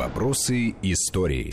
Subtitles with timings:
[0.00, 1.52] Вопросы истории.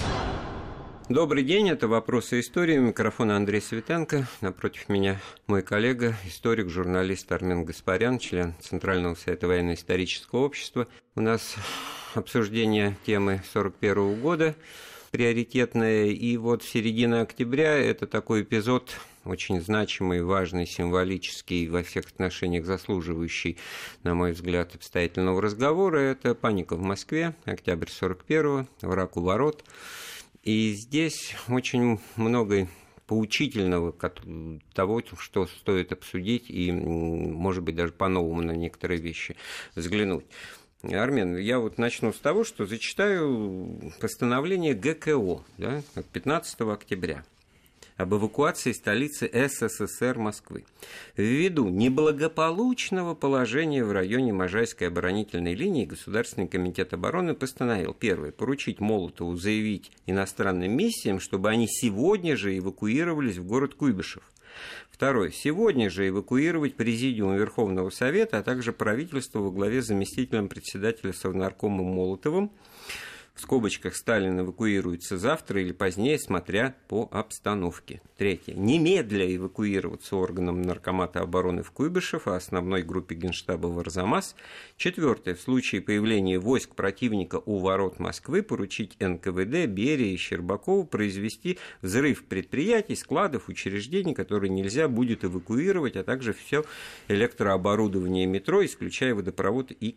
[1.10, 2.78] Добрый день, это «Вопросы истории».
[2.78, 4.26] Микрофон Андрей Светенко.
[4.40, 10.88] Напротив меня мой коллега, историк, журналист Армен Гаспарян, член Центрального совета военно-исторического общества.
[11.16, 11.56] У нас
[12.16, 14.56] обсуждение темы 41 года
[15.12, 16.06] приоритетное.
[16.06, 18.96] И вот середина октября– это такой эпизод
[19.28, 23.58] очень значимый, важный, символический, во всех отношениях заслуживающий,
[24.04, 26.00] на мой взгляд, обстоятельного разговора.
[26.00, 29.64] Это паника в Москве, октябрь 41-го, враг у ворот–
[30.48, 32.70] и здесь очень много
[33.06, 33.94] поучительного
[34.74, 39.36] того, что стоит обсудить и, может быть, даже по-новому на некоторые вещи
[39.76, 40.24] взглянуть.
[40.84, 45.82] Армен, я вот начну с того, что зачитаю постановление ГКО да,
[46.14, 47.26] 15 октября
[47.98, 50.66] об эвакуации столицы СССР Москвы.
[51.16, 59.36] Ввиду неблагополучного положения в районе Можайской оборонительной линии Государственный комитет обороны постановил, первое, поручить Молотову
[59.36, 64.24] заявить иностранным миссиям, чтобы они сегодня же эвакуировались в город Куйбышев.
[64.92, 65.32] Второе.
[65.32, 71.84] Сегодня же эвакуировать Президиум Верховного Совета, а также правительство во главе с заместителем председателя Совнаркома
[71.84, 72.52] Молотовым
[73.38, 78.02] в скобочках Сталин эвакуируется завтра или позднее, смотря по обстановке.
[78.18, 78.56] Третье.
[78.56, 84.36] Немедля эвакуироваться органам Наркомата обороны в Куйбышев, а основной группе Генштаба в Арзамас.
[84.76, 85.36] Четвертое.
[85.36, 92.24] В случае появления войск противника у ворот Москвы поручить НКВД, Берия и Щербакову произвести взрыв
[92.26, 96.66] предприятий, складов, учреждений, которые нельзя будет эвакуировать, а также все
[97.08, 99.96] электрооборудование метро, исключая водопровод и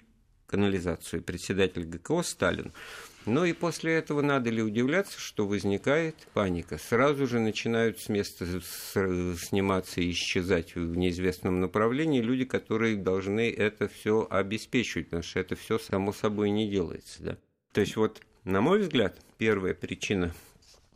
[0.50, 1.22] канализацию.
[1.22, 2.72] Председатель ГКО Сталин.
[3.26, 6.78] Ну и после этого надо ли удивляться, что возникает паника?
[6.78, 13.88] Сразу же начинают с места сниматься и исчезать в неизвестном направлении люди, которые должны это
[13.88, 17.22] все обеспечивать, потому что это все само собой не делается.
[17.22, 17.38] Да?
[17.72, 20.32] То есть вот, на мой взгляд, первая причина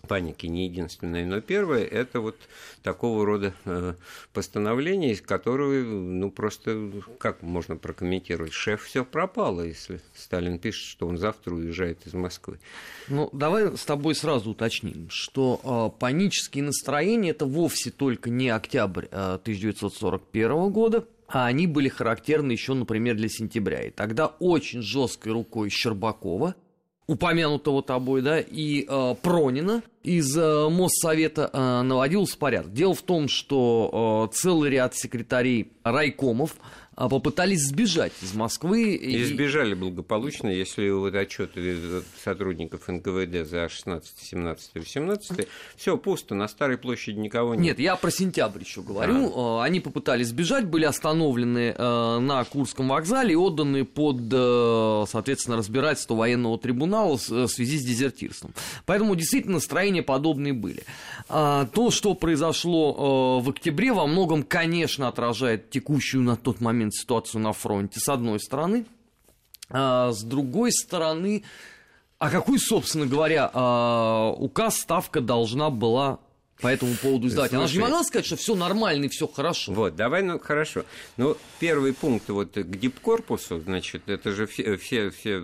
[0.05, 2.37] паники не единственное, но первое– это вот
[2.83, 3.95] такого рода э,
[4.33, 8.53] постановление, из которого, ну, просто как можно прокомментировать?
[8.53, 12.59] Шеф все пропало, если Сталин пишет, что он завтра уезжает из Москвы.
[13.09, 15.61] Ну, давай с тобой сразу уточним, что
[15.95, 22.53] э, панические настроения– это вовсе только не октябрь э, 1941 года, а они были характерны
[22.53, 23.83] еще, например, для сентября.
[23.83, 26.55] И тогда очень жесткой рукой Щербакова
[27.07, 32.73] упомянутого тобой, да, и э, Пронина из э, Моссовета э, наводился порядок.
[32.73, 36.57] Дело в том, что э, целый ряд секретарей райкомов
[36.97, 38.95] попытались сбежать из Москвы.
[38.95, 46.35] И, и сбежали благополучно, если вот отчеты сотрудников НКВД за 16, 17, 18, все пусто,
[46.35, 47.65] на Старой площади никого нет.
[47.65, 49.33] Нет, я про сентябрь еще говорю.
[49.35, 49.65] А.
[49.65, 56.15] Они попытались сбежать, были остановлены э, на Курском вокзале и отданы под, э, соответственно, разбирательство
[56.15, 58.55] военного трибунала в связи с дезертирством.
[58.87, 60.85] Поэтому действительно настроения подобные были.
[61.29, 66.84] А, то, что произошло э, в октябре, во многом, конечно, отражает текущую на тот момент
[66.85, 68.85] момент ситуацию на фронте, с одной стороны.
[69.71, 71.43] А, с другой стороны,
[72.19, 76.19] а какой, собственно говоря, а, указ ставка должна была
[76.61, 77.51] по этому поводу издать.
[77.51, 79.73] Слушай, Она же не могла сказать, что все нормально и все хорошо.
[79.73, 80.85] Вот, давай, ну хорошо.
[81.17, 85.43] Ну, первый пункт вот к дипкорпусу, значит, это же все, все, все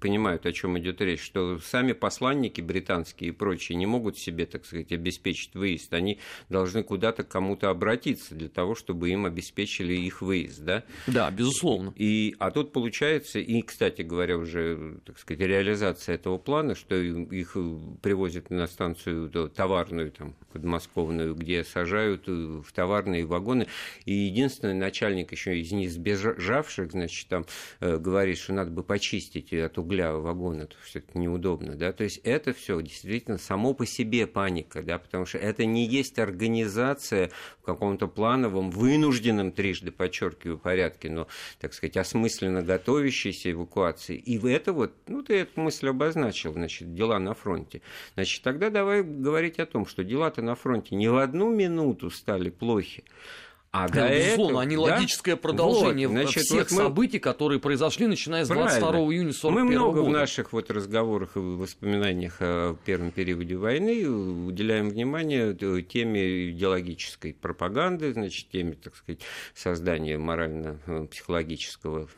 [0.00, 4.66] понимают, о чем идет речь, что сами посланники британские и прочие не могут себе, так
[4.66, 5.92] сказать, обеспечить выезд.
[5.92, 6.18] Они
[6.48, 10.84] должны куда-то кому-то обратиться для того, чтобы им обеспечили их выезд, да?
[11.06, 11.94] Да, безусловно.
[11.96, 17.56] И, а тут получается, и, кстати говоря, уже, так сказать, реализация этого плана, что их
[18.02, 23.66] привозят на станцию товарную, там, подмосковную, где сажают э, в товарные вагоны.
[24.04, 27.46] И единственный начальник еще из них сбежавших, значит, там
[27.80, 32.20] э, говорит, что надо бы почистить от угля вагон, это все неудобно, да, то есть
[32.24, 37.30] это все действительно само по себе паника, да, потому что это не есть организация
[37.60, 41.26] в каком-то плановом, вынужденном, трижды подчеркиваю, порядке, но,
[41.60, 44.16] так сказать, осмысленно готовящейся эвакуации.
[44.16, 47.82] И в это вот, ну, ты эту мысль обозначил, значит, дела на фронте.
[48.14, 52.10] Значит, тогда давай говорить о том, что дела результаты на фронте не в одну минуту
[52.10, 53.04] стали плохи,
[53.72, 54.82] а да, до безусловно, этого, они да?
[54.82, 56.76] логическое продолжение вот, значит, всех вот мы...
[56.84, 59.12] событий, которые произошли, начиная с 22 Правильно.
[59.12, 60.10] июня 41 Мы много года.
[60.10, 68.12] в наших вот разговорах и воспоминаниях о первом периоде войны уделяем внимание теме идеологической пропаганды,
[68.12, 69.20] значит, теме, так сказать,
[69.54, 72.08] создания морально-психологического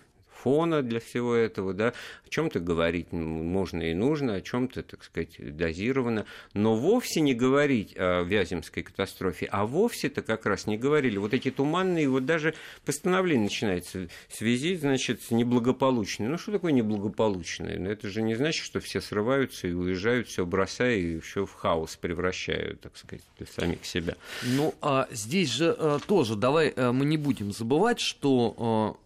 [0.43, 1.93] фона для всего этого, да,
[2.27, 7.95] о чем-то говорить можно и нужно, о чем-то, так сказать, дозировано, но вовсе не говорить
[7.97, 11.17] о Вяземской катастрофе, а вовсе-то как раз не говорили.
[11.19, 12.55] Вот эти туманные, вот даже
[12.85, 16.29] постановление начинается в связи, значит, с неблагополучной.
[16.29, 17.79] Ну, что такое неблагополучное?
[17.79, 21.53] Ну, это же не значит, что все срываются и уезжают, все бросая и все в
[21.53, 24.17] хаос превращают, так сказать, для самих себя.
[24.43, 29.03] Ну, а здесь же а, тоже, давай а, мы не будем забывать, что а,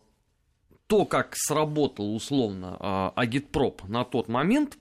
[0.86, 4.78] то, как сработал условно агитпроп на тот момент,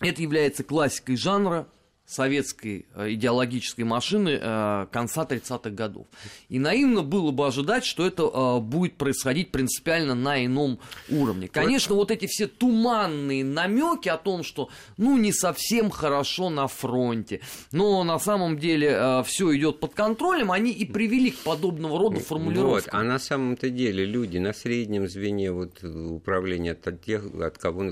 [0.00, 1.68] это является классикой жанра,
[2.12, 6.06] советской э, идеологической машины э, конца 30-х годов.
[6.48, 10.78] И наивно было бы ожидать, что это э, будет происходить принципиально на ином
[11.08, 11.48] уровне.
[11.48, 17.40] Конечно, вот эти все туманные намеки о том, что ну не совсем хорошо на фронте,
[17.72, 22.72] но на самом деле все идет под контролем, они и привели к подобного рода формулировкам.
[22.72, 27.84] Вот, а на самом-то деле люди на среднем звене вот, управления от тех, от кого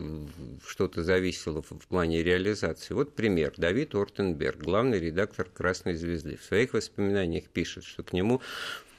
[0.67, 2.95] что-то зависело в плане реализации.
[2.95, 3.55] Вот пример.
[3.57, 8.41] Давид Ор Ротенберг, главный редактор «Красной звезды», в своих воспоминаниях пишет, что к нему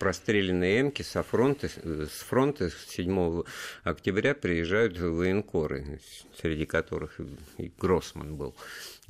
[0.02, 3.44] в простреленные эмки со фронта, с фронта 7
[3.84, 6.00] октября приезжают военкоры,
[6.42, 7.20] среди которых
[7.60, 8.56] и Гроссман был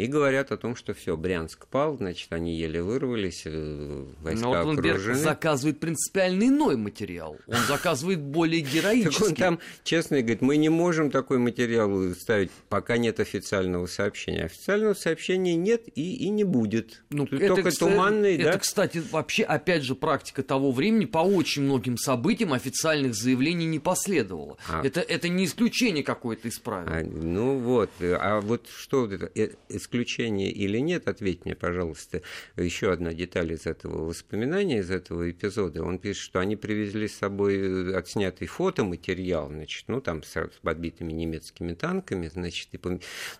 [0.01, 4.63] и говорят о том, что все, Брянск пал, значит, они еле вырвались, э, войска Но
[4.63, 5.15] вот окружены.
[5.15, 7.37] заказывает принципиально иной материал.
[7.45, 9.11] Он заказывает более героический.
[9.21, 14.45] Так он там честно говорит, мы не можем такой материал ставить, пока нет официального сообщения.
[14.45, 17.03] Официального сообщения нет и, и не будет.
[17.09, 18.57] Ну, это, Только кстати, туманный, это, да?
[18.57, 24.57] кстати, вообще, опять же, практика того времени по очень многим событиям официальных заявлений не последовало.
[24.67, 24.85] А.
[24.85, 26.91] Это, это не исключение какое-то из правил.
[26.91, 29.31] А, ну вот, а вот что это?
[29.35, 32.21] Э, исключение или нет, ответь мне, пожалуйста,
[32.57, 35.83] еще одна деталь из этого воспоминания, из этого эпизода.
[35.83, 41.11] Он пишет, что они привезли с собой э, отснятый фотоматериал, значит, ну, там с подбитыми
[41.11, 42.79] немецкими танками, значит, и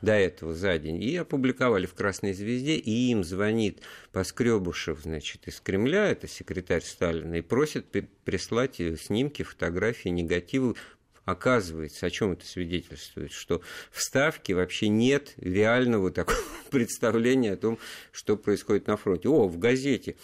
[0.02, 5.60] до этого за день, и опубликовали в «Красной звезде», и им звонит Поскребушев, значит, из
[5.60, 7.88] Кремля, это секретарь Сталина, и просит
[8.24, 10.76] прислать э, снимки, фотографии, негативы
[11.24, 13.32] Оказывается, о чем это свидетельствует?
[13.32, 13.62] Что
[13.92, 16.38] в Ставке вообще нет реального такого
[16.72, 17.78] представления о том,
[18.12, 19.30] что происходит на фронте.
[19.30, 20.16] О, в газете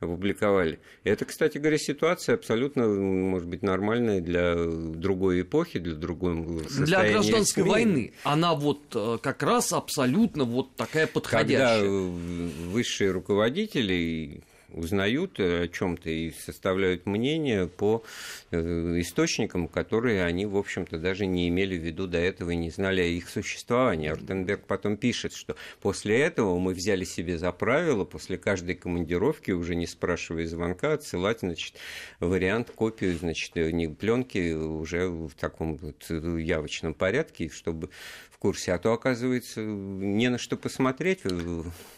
[0.00, 0.80] опубликовали.
[1.04, 6.36] Это, кстати говоря, ситуация абсолютно, может быть, нормальная для другой эпохи, для другой
[6.86, 7.70] Для гражданской СМИ.
[7.70, 8.12] войны.
[8.22, 11.80] Она вот э, как раз абсолютно вот такая подходящая.
[11.80, 11.90] Когда
[12.70, 14.42] высшие руководители
[14.72, 18.04] узнают о чем-то и составляют мнение по
[18.50, 22.70] э, источникам, которые они, в общем-то, даже не имели в виду до этого и не
[22.70, 24.08] знали о их существовании.
[24.08, 29.74] Ротенберг потом пишет, что после этого мы взяли себе за правило после каждой командировки, уже
[29.74, 31.74] не спрашивая звонка, отсылать значит,
[32.20, 37.90] вариант, копию значит, не пленки уже в таком вот явочном порядке, чтобы
[38.38, 41.22] в курсе, а то, оказывается, не на что посмотреть.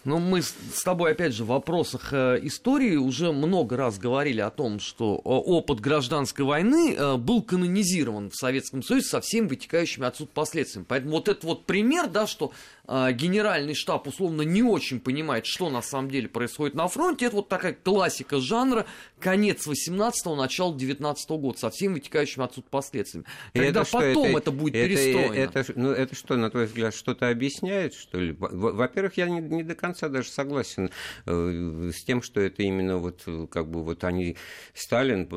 [0.05, 4.49] Ну, мы с тобой, опять же, в вопросах э, истории уже много раз говорили о
[4.49, 10.07] том, что э, опыт гражданской войны э, был канонизирован в Советском Союзе со всеми вытекающими
[10.07, 10.87] отсюда последствиями.
[10.89, 12.53] Поэтому вот этот вот пример, да, что
[12.89, 17.27] генеральный штаб условно не очень понимает, что на самом деле происходит на фронте.
[17.27, 18.85] Это вот такая классика жанра,
[19.21, 23.27] конец 18-го, начало 19-го года, со всеми вытекающими отсюда последствиями.
[23.53, 25.35] Когда это потом это, это будет это, перестроено.
[25.35, 28.35] Это, ну, это что, на твой взгляд, что-то объясняет, что ли?
[28.39, 30.91] Во-первых, я не, не до конца даже согласен
[31.27, 34.37] э, с тем, что это именно вот как бы вот они,
[34.75, 35.29] Сталин,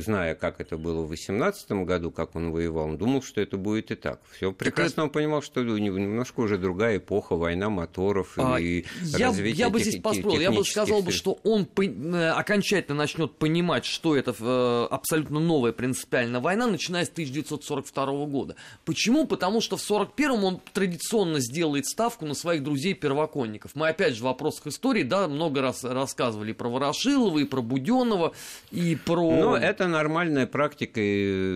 [0.00, 3.90] зная, как это было в 18 году, как он воевал, он думал, что это будет
[3.90, 4.20] и так.
[4.32, 9.28] Все прекрасно так, он понимал, что немножко уже другая эпоха, война моторов а, и я,
[9.28, 13.84] развитие Я бы здесь поспорил, я бы сказал, бы, что он э, окончательно начнет понимать,
[13.84, 18.56] что это э, абсолютно новая принципиальная война, начиная с 1942 года.
[18.84, 19.26] Почему?
[19.26, 23.74] Потому что в 1941 он традиционно сделает ставку на своих друзей-первоконников.
[23.74, 28.32] Мы опять же в вопросах истории, да, много раз рассказывали про Ворошилова, и про Буденова,
[28.70, 29.30] и про...
[29.30, 31.00] Ну, это нормальная практика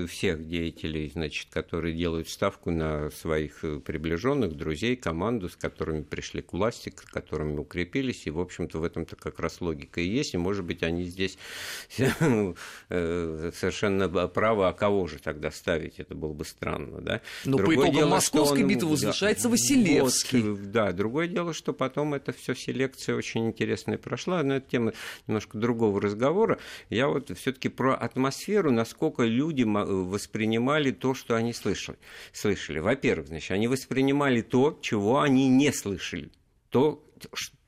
[0.08, 6.42] всех деятелей, значит, которые делают ставку на своих приближенных, друзей, команд команду, с которыми пришли
[6.42, 10.34] к власти, с которыми укрепились, и, в общем-то, в этом-то как раз логика и есть,
[10.34, 11.38] и, может быть, они здесь
[11.98, 17.20] э, совершенно правы, а кого же тогда ставить, это было бы странно, да?
[17.44, 20.42] Но другое по итогам дело, Московской он, битвы возвышается да, Василевский.
[20.42, 24.92] Вот, да, другое дело, что потом это все селекция очень интересная прошла, но это тема
[25.26, 26.58] немножко другого разговора.
[26.90, 31.98] Я вот все-таки про атмосферу, насколько люди воспринимали то, что они слышали.
[32.32, 32.78] слышали.
[32.78, 36.30] Во-первых, значит, они воспринимали то, чего они не слышали.
[36.70, 37.04] То,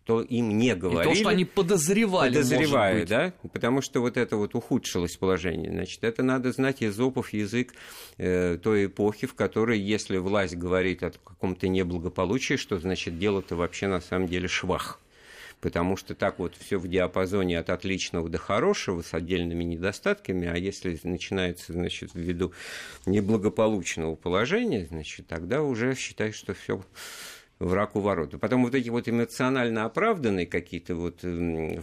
[0.06, 1.10] что им не говорили.
[1.10, 3.32] И то, что они подозревали, Подозревают, да?
[3.52, 5.68] Потому что вот это вот ухудшилось положение.
[5.68, 7.74] Значит, это надо знать Езопов язык
[8.16, 13.88] э, той эпохи, в которой, если власть говорит о каком-то неблагополучии, что значит дело-то вообще
[13.88, 15.00] на самом деле швах
[15.62, 20.54] потому что так вот все в диапазоне от отличного до хорошего с отдельными недостатками, а
[20.54, 22.52] если начинается, значит, ввиду
[23.06, 26.82] неблагополучного положения, значит, тогда уже считай, что все
[27.58, 28.34] враг у ворот.
[28.34, 31.24] И потом вот эти вот эмоционально оправданные какие-то вот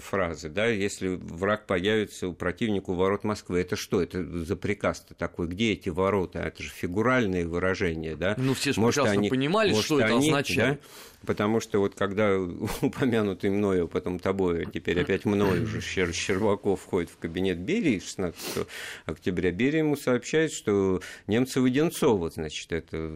[0.01, 5.15] фразы, да, если враг появится у противника у ворот Москвы, это что, это за приказ-то
[5.15, 6.39] такой, где эти ворота?
[6.39, 8.35] Это же фигуральные выражения, да?
[8.37, 10.79] Ну, все же может, прекрасно они, понимали, может, что это они, означает.
[10.79, 10.87] Да?
[11.25, 12.37] Потому что вот когда
[12.81, 18.67] упомянутый мною, потом тобой, а теперь опять мною уже Щербаков входит в кабинет Берии 16
[19.05, 23.11] октября, Берия ему сообщает, что немцы Воденцова, значит, это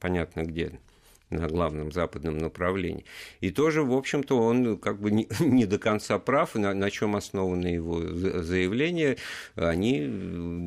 [0.00, 0.80] понятно где,
[1.30, 3.04] на главном западном направлении.
[3.40, 7.16] И тоже, в общем-то, он как бы не, не до конца прав, на, на чем
[7.16, 8.00] основаны его
[8.42, 9.16] заявления.
[9.54, 10.06] Они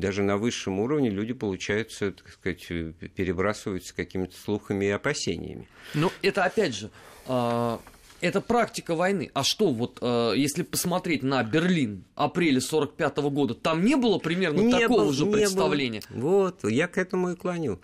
[0.00, 2.66] даже на высшем уровне люди, получается, так сказать,
[3.14, 5.68] перебрасываются какими-то слухами и опасениями.
[5.94, 6.90] Но это, опять же,
[7.26, 7.80] а,
[8.20, 9.30] это практика войны.
[9.32, 14.60] А что, вот а, если посмотреть на Берлин апреля 45 года, там не было примерно
[14.60, 16.02] не такого было, же представления?
[16.10, 16.20] Было.
[16.20, 17.80] Вот, я к этому и клоню.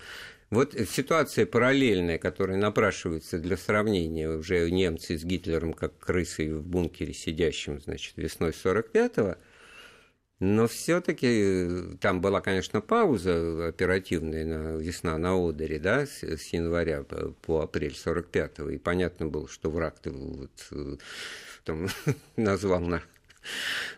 [0.51, 4.29] Вот ситуация параллельная, которая напрашивается для сравнения.
[4.29, 9.37] Уже немцы с Гитлером как крысы в бункере сидящим, значит, весной 45-го,
[10.39, 16.53] но все-таки э, там была, конечно, пауза оперативная на весна на Одере, да, с, с
[16.53, 20.97] января по, по апрель 45-го, и понятно было, что враг-то вот, э,
[21.65, 21.89] там,
[22.37, 23.03] назвал на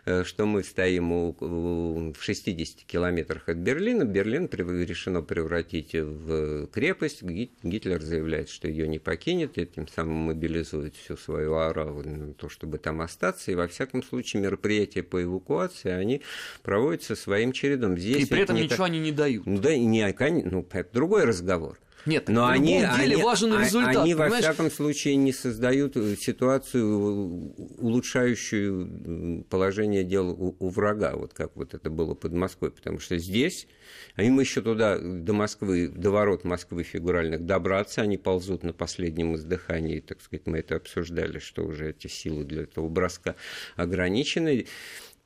[0.03, 4.03] что мы стоим у, у, в 60 километрах от Берлина.
[4.03, 7.23] Берлин решено превратить в крепость.
[7.23, 12.49] Гитлер заявляет, что ее не покинет, и тем самым мобилизует всю свою ораву на то,
[12.49, 13.51] чтобы там остаться.
[13.51, 16.21] И во всяком случае мероприятия по эвакуации, они
[16.63, 17.97] проводятся своим чередом.
[17.97, 18.85] Здесь и при этом ничего так...
[18.87, 19.45] они не дают.
[19.45, 21.77] Ну, да, не, ну, это другой разговор.
[22.05, 23.97] Нет, но в они, деле они, важен а, результат.
[23.97, 24.31] Они, понимаешь?
[24.33, 31.73] во всяком случае, не создают ситуацию, улучшающую положение дел у, у врага, вот как вот
[31.73, 33.67] это было под Москвой, потому что здесь,
[34.15, 39.35] а им еще туда, до Москвы, до ворот Москвы фигуральных добраться, они ползут на последнем
[39.35, 43.35] издыхании, так сказать, мы это обсуждали, что уже эти силы для этого броска
[43.75, 44.67] ограничены.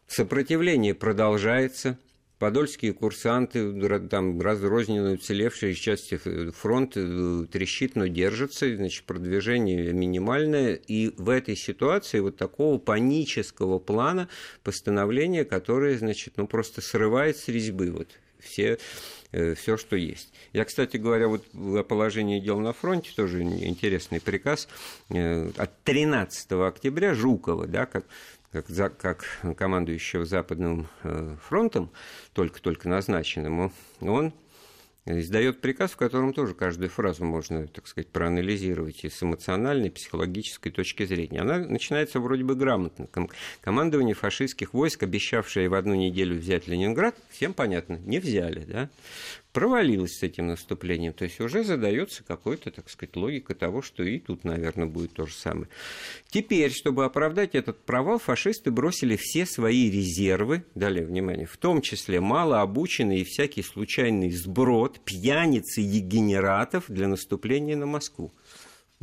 [0.08, 1.98] Сопротивление продолжается–
[2.44, 3.72] подольские курсанты,
[4.10, 6.18] там разрозненные уцелевшие части
[6.52, 10.74] фронта э, трещит, но держится, значит, продвижение минимальное.
[10.74, 14.28] И в этой ситуации вот такого панического плана
[14.62, 18.10] постановления, которое, значит, ну, просто срывает с резьбы вот
[18.42, 18.78] все
[19.32, 20.34] э, все, что есть.
[20.52, 24.68] Я, кстати говоря, вот о положении дел на фронте тоже интересный приказ
[25.08, 28.04] э, от 13 октября Жукова, да, как
[28.54, 29.26] как, за, как
[29.58, 31.92] командующего Западным э, фронтом,
[32.34, 34.32] только-только назначенному, он
[35.06, 40.72] издает приказ, в котором тоже каждую фразу можно, так сказать, проанализировать и с эмоциональной, психологической
[40.72, 41.42] точки зрения.
[41.42, 43.10] Она начинается вроде бы грамотно.
[43.62, 48.64] Командование фашистских войск, обещавшее в одну неделю взять Ленинград, всем понятно, не взяли.
[48.66, 48.90] Да?
[49.54, 51.14] Провалилась с этим наступлением.
[51.14, 55.26] То есть уже задается какой-то, так сказать, логика того, что и тут, наверное, будет то
[55.26, 55.70] же самое.
[56.30, 62.20] Теперь, чтобы оправдать этот провал, фашисты бросили все свои резервы, далее, внимание, в том числе
[62.20, 68.34] малообученный и всякий случайный сброд, пьяницы и генератов для наступления на Москву.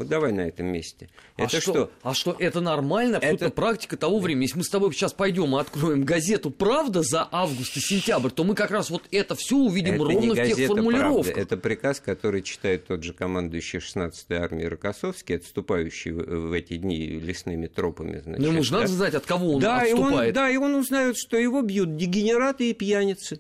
[0.00, 1.10] Вот давай на этом месте.
[1.36, 1.90] А это что, что?
[2.02, 3.18] А что, это нормально?
[3.18, 3.54] Абсолютно это...
[3.54, 4.44] практика того времени.
[4.44, 8.42] Если мы с тобой сейчас пойдем и откроем газету «Правда» за август и сентябрь, то
[8.42, 11.34] мы как раз вот это все увидим это ровно в тех формулировках.
[11.34, 11.40] Правда.
[11.42, 17.66] Это приказ, который читает тот же командующий 16-й армией Рокоссовский, отступающий в эти дни лесными
[17.66, 18.22] тропами.
[18.24, 18.78] Значит, ну, ему же да?
[18.78, 20.24] надо знать, от кого он да, отступает.
[20.24, 23.38] И он, да, и он узнает, что его бьют дегенераты и пьяницы.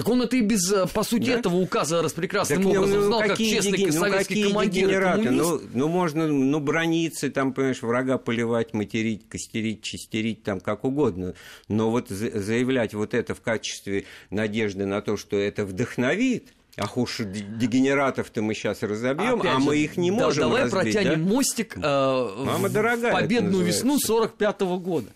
[0.00, 1.40] Так он это и без, э, по сути, да?
[1.40, 3.90] этого указа распрекрасным так, образом ну, знал, как честный деги...
[3.90, 5.16] Ну, советский ну, командир.
[5.30, 11.34] Ну, ну, можно ну, брониться, там, понимаешь, врага поливать, материть, костерить, чистерить, там, как угодно.
[11.68, 17.18] Но вот заявлять вот это в качестве надежды на то, что это вдохновит, Ах уж
[17.18, 21.34] дегенератов-то мы сейчас разобьем, а мы их не можем да, давай разбить, протянем да?
[21.34, 25.08] мостик э, Мама в дорогая, победную весну 45 -го года.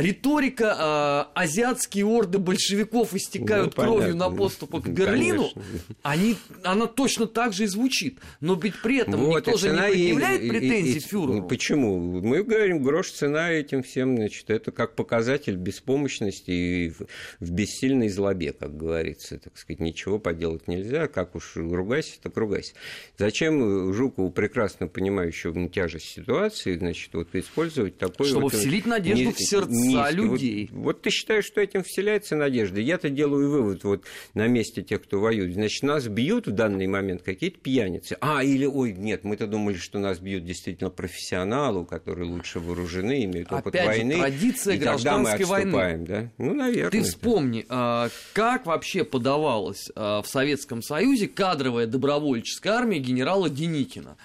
[0.00, 5.50] Риторика э, азиатские орды большевиков истекают ну, кровью на подступах к Берлину,
[6.02, 8.18] они, она точно так же и звучит.
[8.40, 11.46] Но ведь при этом вот, никто же не предъявляет и, претензий и, и, фюреру.
[11.46, 12.20] Почему?
[12.20, 17.06] Мы говорим, грош цена этим всем, значит, это как показатель беспомощности и в,
[17.40, 19.38] в бессильной злобе, как говорится.
[19.38, 22.74] Так сказать, ничего поделать нельзя, как уж ругайся, так ругайся.
[23.18, 28.26] Зачем Жукову, прекрасно понимающему тяжесть ситуации, значит, вот использовать такой...
[28.26, 30.68] Чтобы вот, вселить надежду не, в сердца не, людей.
[30.72, 32.80] Вот, вот ты считаешь, что этим вселяется надежда.
[32.80, 34.04] Я-то делаю вывод вот
[34.34, 35.54] на месте тех, кто воюет.
[35.54, 38.16] Значит, нас бьют в данный момент какие-то пьяницы.
[38.20, 43.52] А, или, ой, нет, мы-то думали, что нас бьют действительно профессионалы, которые лучше вооружены, имеют
[43.52, 44.14] опыт Опять войны.
[44.14, 46.06] Же, традиция и гражданской тогда мы войны.
[46.06, 46.30] Да?
[46.38, 46.90] Ну, наверное.
[46.90, 54.16] Ты вспомни, а, как вообще подавалась а, в Советском Союзе кадровая добровольческая армия генерала Деникина.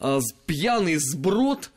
[0.00, 1.70] А, пьяный сброд,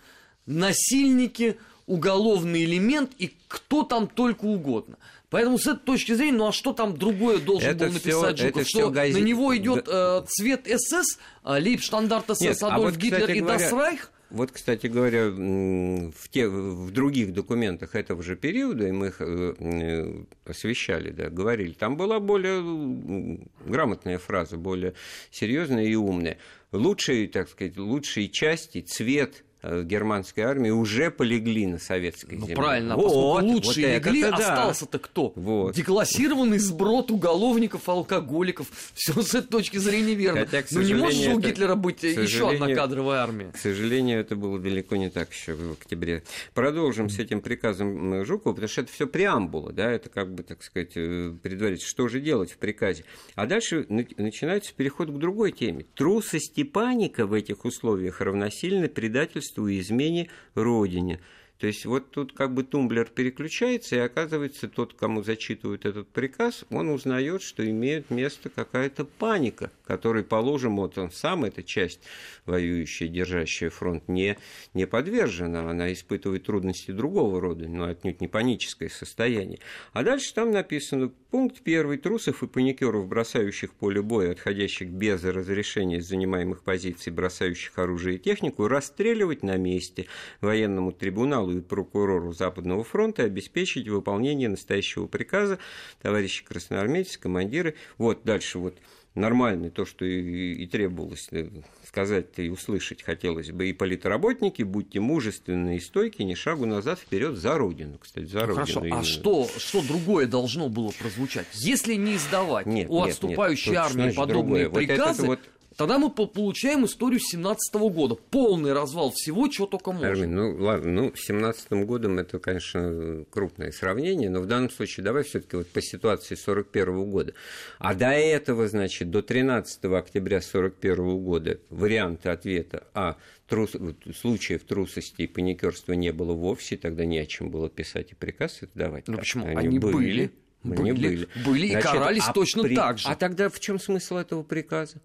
[0.45, 4.97] насильники, уголовный элемент и кто там только угодно.
[5.29, 8.47] Поэтому с этой точки зрения, ну а что там другое должен это был написать все,
[8.47, 8.67] Жуков?
[8.67, 9.19] Что газет...
[9.19, 13.39] на него идет э, цвет СС, э, лейбштандарт СС Нет, Адольф а вот, Гитлер и
[13.41, 13.59] говоря...
[13.59, 14.11] Дасрайх?
[14.29, 19.53] Вот, кстати говоря, в, те, в других документах этого же периода, и мы их э,
[19.57, 24.95] э, освещали, да, говорили, там была более грамотная фраза, более
[25.31, 26.37] серьезная и умная.
[26.73, 32.55] Лучшие, так сказать, лучшие части, цвет германской армии уже полегли на советской ну, земле.
[32.55, 34.35] Правильно, вот, поскольку лучшие вот легли, да.
[34.35, 35.33] остался-то кто?
[35.35, 35.75] Вот.
[35.75, 38.67] Деклассированный сброд уголовников, алкоголиков.
[38.93, 40.45] Все с этой точки зрения верно.
[40.45, 43.51] Хотя, Но не может же у Гитлера быть еще одна кадровая армия.
[43.51, 46.23] К сожалению, это было далеко не так еще в октябре.
[46.53, 50.63] Продолжим с этим приказом Жукова, потому что это все преамбула, да, это как бы, так
[50.63, 53.05] сказать, э, предварительно, что же делать в приказе.
[53.35, 55.85] А дальше начинается переход к другой теме.
[55.95, 61.19] Трусость и паника в этих условиях равносильно предательству предательству и измене Родине.
[61.59, 66.65] То есть вот тут как бы тумблер переключается, и оказывается, тот, кому зачитывают этот приказ,
[66.69, 72.01] он узнает, что имеет место какая-то паника, которой, положим, вот он сам, эта часть
[72.45, 74.37] воюющая, держащая фронт, не,
[74.75, 79.57] не подвержена, она испытывает трудности другого рода, но отнюдь не паническое состояние.
[79.93, 85.97] А дальше там написано, пункт первый, трусов и паникеров, бросающих поле боя, отходящих без разрешения
[85.97, 90.07] из занимаемых позиций, бросающих оружие и технику, расстреливать на месте.
[90.41, 95.59] Военному трибуналу и прокурору Западного фронта обеспечить выполнение настоящего приказа,
[96.01, 97.75] товарищи красноармейцы, командиры.
[97.97, 98.77] Вот дальше вот
[99.17, 101.49] нормальный, то, что и, и требовалось э,
[101.85, 103.69] сказать и услышать хотелось бы.
[103.69, 108.55] И политработники, будьте мужественны и стойки, ни шагу назад, вперед за Родину, кстати, за ну,
[108.55, 108.81] Родину.
[108.81, 111.47] Хорошо, а что, что другое должно было прозвучать?
[111.53, 114.87] Если не издавать нет, у нет, отступающей нет, армии подобные другое.
[114.87, 118.15] приказы, вот вот Тогда мы получаем историю 17 года.
[118.15, 120.09] Полный развал всего, чего только можно.
[120.09, 125.03] Армин, ну ладно, ну, с 17 годом это, конечно, крупное сравнение, но в данном случае
[125.03, 127.33] давай все таки вот по ситуации 41 года.
[127.77, 133.75] А до этого, значит, до 13 октября 41 года варианты ответа А трус,
[134.19, 138.57] случаев трусости и паникерства не было вовсе, тогда не о чем было писать и приказ
[138.61, 139.07] это давать.
[139.07, 139.45] Ну так, почему?
[139.45, 139.93] Они, Они были.
[139.93, 140.31] были.
[140.63, 141.27] Были, были.
[141.45, 142.75] Были Значит, и карались а точно при...
[142.75, 143.07] так же.
[143.07, 144.97] А тогда в чем смысл этого приказа?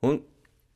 [0.00, 0.24] Он,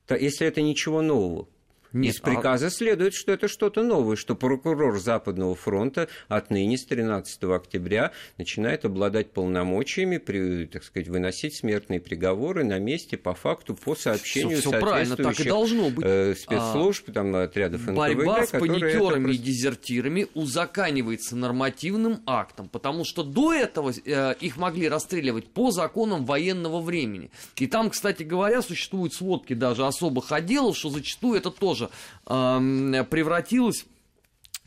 [0.08, 1.48] если это ничего нового,
[1.94, 2.70] нет, Из а приказа а...
[2.70, 9.30] следует, что это что-то новое, что прокурор Западного фронта отныне с 13 октября начинает обладать
[9.30, 14.80] полномочиями, при, так сказать, выносить смертные приговоры на месте по факту по сообщению всё, всё
[14.80, 16.04] правильно, так и должно быть.
[16.04, 17.12] Э, спецслужб, а...
[17.12, 17.96] там, отрядов НКВД.
[17.96, 24.88] Борьба с паникерами и дезертирами узаканивается нормативным актом, потому что до этого э, их могли
[24.88, 27.30] расстреливать по законам военного времени.
[27.56, 31.83] И там, кстати говоря, существуют сводки даже особых отделов, что зачастую это тоже
[32.26, 33.86] тоже превратилась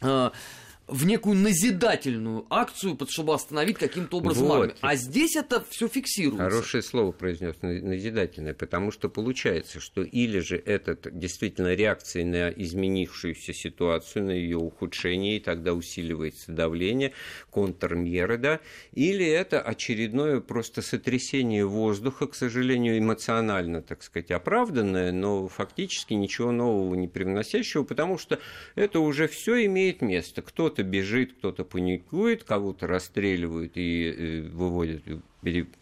[0.02, 0.32] э,
[0.88, 4.54] в некую назидательную акцию, чтобы остановить каким-то образом вот.
[4.54, 4.76] армию.
[4.82, 6.44] А здесь это все фиксируется.
[6.44, 13.54] Хорошее слово произнес назидательное, потому что получается, что или же это действительно реакция на изменившуюся
[13.54, 17.12] ситуацию, на ее ухудшение, и тогда усиливается давление,
[17.50, 18.62] контрмеры, да,
[18.94, 26.52] или это очередное просто сотрясение воздуха, к сожалению, эмоционально, так сказать, оправданное, но фактически ничего
[26.52, 28.40] нового не привносящего, потому что
[28.76, 30.42] это уже все имеет место.
[30.42, 35.04] Кто-то бежит, кто-то паникует, кого-то расстреливают и э, выводят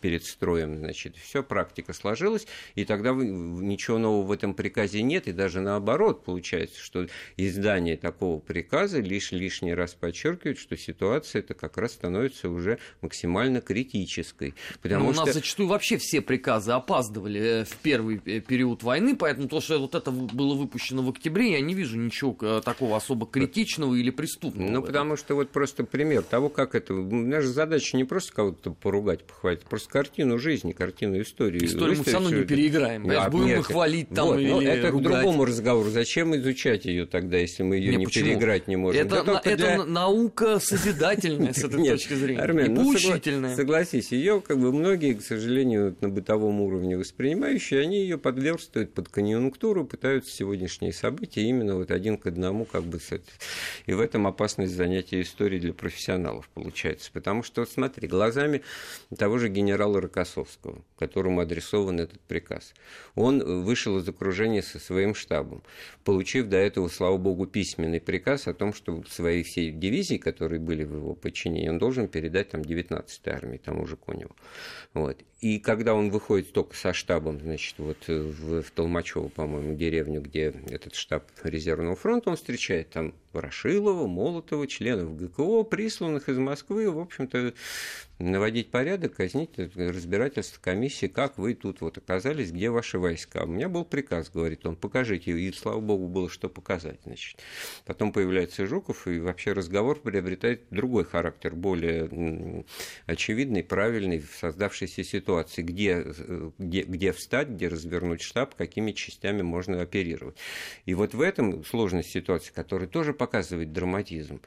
[0.02, 5.32] перед строем, значит, все, практика сложилась, и тогда ничего нового в этом приказе нет, и
[5.32, 11.78] даже наоборот получается, что издание такого приказа лишь лишний раз подчеркивает, что ситуация это как
[11.78, 14.54] раз становится уже максимально критической.
[14.82, 15.24] Потому ну, что...
[15.24, 19.62] У нас зачастую вообще все приказы опаздывали э, в первый э, период войны, поэтому то,
[19.62, 23.96] что вот это было выпущено в октябре, я не вижу ничего э, такого особо критичного
[23.96, 24.70] или преступного.
[24.70, 26.94] Ну, потому что вот просто пример того, как это...
[26.94, 31.66] Наша задача не просто кого-то поругать, похвалить, просто картину жизни, картину истории.
[31.66, 33.08] Историю мы все равно не переиграем.
[33.08, 35.08] Да, будем нет, хвалить там вот, или Это ругать.
[35.08, 35.90] к другому разговору.
[35.90, 39.02] Зачем изучать ее тогда, если мы ее не, не переиграть не можем?
[39.02, 39.86] Это, да это для...
[39.86, 42.42] наука созидательная с этой точки зрения.
[42.42, 43.56] Армен, и ну, поучительная.
[43.56, 49.10] Согласись, ее как бы многие, к сожалению, на бытовом уровне воспринимающие, они ее подверстывают под
[49.10, 53.00] конъюнктуру, пытаются сегодняшние события именно вот один к одному как бы...
[53.86, 57.12] И в этом опасность занятия историей для профессионалов получается.
[57.14, 58.62] Потому что, вот смотри, глазами
[59.18, 62.74] того же генерала Рокоссовского, которому адресован этот приказ,
[63.16, 65.64] он вышел из окружения со своим штабом,
[66.04, 70.84] получив до этого, слава богу, письменный приказ о том, что свои все дивизии, которые были
[70.84, 74.36] в его подчинении, он должен передать там 19-й армии, тому же Коневу.
[74.94, 75.18] Вот.
[75.42, 80.54] И когда он выходит только со штабом, значит, вот в, в Толмачево, по-моему, деревню, где
[80.70, 86.98] этот штаб резервного фронта, он встречает там Ворошилова, Молотова, членов ГКО, присланных из Москвы, в
[87.00, 87.54] общем-то,
[88.20, 93.44] наводить порядок, казнить разбирательство комиссии, как вы тут вот оказались, где ваши войска.
[93.44, 97.00] У меня был приказ, говорит он, покажите, и слава богу было что показать.
[97.04, 97.42] Значит.
[97.86, 102.66] Потом появляется Жуков, и вообще разговор приобретает другой характер, более
[103.06, 106.06] очевидный, правильный в создавшейся ситуации, где,
[106.58, 110.38] где, где встать, где развернуть штаб, какими частями можно оперировать.
[110.86, 114.40] И вот в этом сложность ситуации, которая тоже показывает драматизм,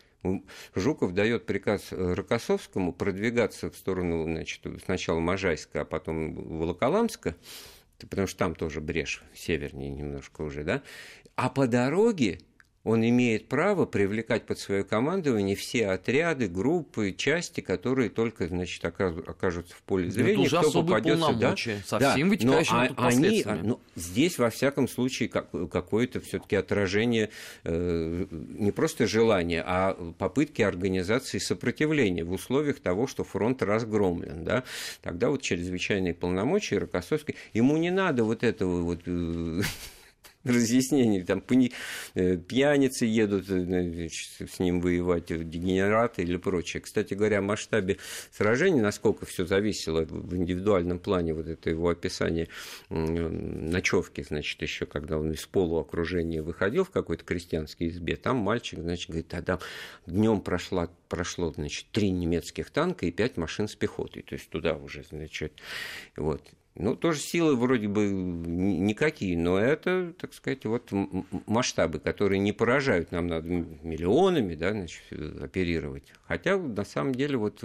[0.74, 7.36] Жуков дает приказ э, Рокоссовскому продвигаться в сторону значит, сначала Можайска, а потом Волоколамска,
[7.98, 10.82] потому что там тоже брешь севернее немножко уже, да,
[11.36, 12.40] а по дороге
[12.88, 19.74] он имеет право привлекать под свое командование все отряды, группы, части, которые только, значит, окажутся
[19.74, 24.38] в поле зрения, Это уже кто попадется, да, со да, но а, они, ну, здесь
[24.38, 27.28] во всяком случае как, какое-то все-таки отражение
[27.64, 34.64] э, не просто желания, а попытки организации сопротивления в условиях того, что фронт разгромлен, да,
[35.02, 39.60] тогда вот чрезвычайные полномочия Рокоссовский, ему не надо вот этого вот э,
[40.44, 41.42] разъяснений, там
[42.14, 46.80] э, пьяницы едут э, с ним воевать, дегенераты или прочее.
[46.80, 47.98] Кстати говоря, о масштабе
[48.30, 52.48] сражений, насколько все зависело в индивидуальном плане, вот это его описание
[52.88, 59.08] ночевки, значит, еще когда он из полуокружения выходил в какой-то крестьянской избе, там мальчик, значит,
[59.08, 59.58] говорит, тогда
[60.06, 64.76] днем прошла, прошло, значит, три немецких танка и пять машин с пехотой, то есть туда
[64.76, 65.52] уже, значит,
[66.16, 66.42] вот.
[66.74, 70.90] Ну, тоже силы вроде бы никакие, но это, так сказать, вот
[71.46, 73.10] масштабы, которые не поражают.
[73.10, 75.02] Нам надо миллионами да, значит,
[75.42, 76.12] оперировать.
[76.22, 77.64] Хотя, на самом деле, вот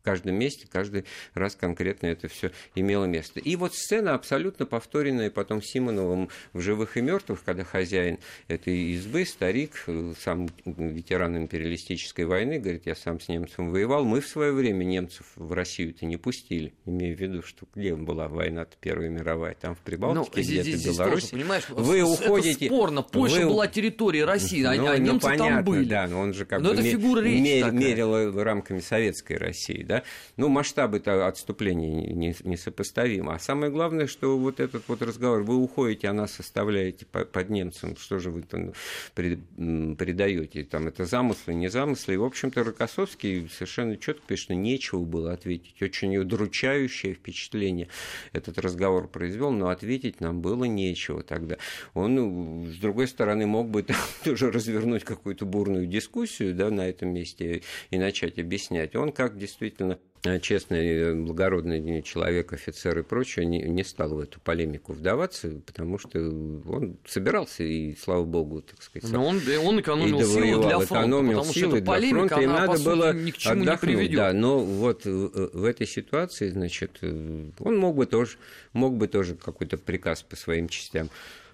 [0.00, 3.38] в каждом месте, каждый раз конкретно это все имело место.
[3.40, 9.24] И вот сцена абсолютно повторенная потом Симоновым в «Живых и мертвых», когда хозяин этой избы,
[9.26, 9.84] старик,
[10.18, 14.04] сам ветеран империалистической войны, говорит, я сам с немцем воевал.
[14.04, 18.28] Мы в свое время немцев в Россию-то не пустили, имею в виду, что где была
[18.28, 21.30] война-то Первая мировая, там в Прибалтике, ну, где-то в Беларуси.
[21.32, 22.66] понимаешь, вы уходите...
[22.66, 23.46] Спорно, Польша вы...
[23.46, 25.84] была территорией России, а, ну, а немцы ну, понятно, там были.
[25.84, 27.72] Да, но он же как но бы это фигура речи мер...
[27.72, 30.04] мерил рамками советской России, да,
[30.36, 32.12] ну, масштабы-то отступления
[32.44, 33.34] несопоставимы.
[33.34, 37.96] А самое главное, что вот этот вот разговор, вы уходите, а нас оставляете под немцем,
[37.96, 38.72] что же вы там
[39.16, 42.14] передаете, там это замыслы, не замыслы.
[42.14, 45.82] И, в общем-то, Рокоссовский совершенно четко пишет, что нечего было ответить.
[45.82, 47.88] Очень удручающее впечатление
[48.32, 51.56] этот разговор произвел, но ответить нам было нечего тогда.
[51.94, 53.84] Он, ну, с другой стороны, мог бы
[54.24, 58.94] тоже развернуть какую-то бурную дискуссию да, на этом месте и начать объяснять.
[58.94, 59.79] Он как действительно
[60.22, 65.48] Э, честный, э, благородный человек, офицер и прочее, не, не стал в эту полемику вдаваться,
[65.64, 70.78] потому что он собирался, и слава богу, так сказать, Но он, он экономил силы для
[70.80, 73.82] фронта, экономил потому силы что для фронта, им надо было ни к чему отдохнуть.
[73.82, 74.16] Не приведет.
[74.16, 78.36] да, но вот э, в этой ситуации, значит, он мог бы тоже,
[78.74, 81.08] мог бы тоже какой-то приказ по своим частям,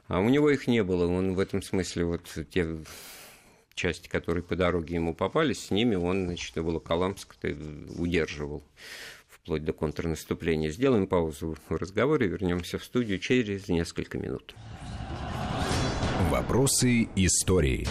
[0.08, 2.66] а у него их не было, он в этом смысле вот те
[3.76, 7.36] части, которые по дороге ему попались, с ними он, значит, Волоколамск
[7.96, 8.64] удерживал
[9.28, 10.70] вплоть до контрнаступления.
[10.70, 14.56] Сделаем паузу в разговоре, вернемся в студию через несколько минут.
[16.30, 17.86] Вопросы истории.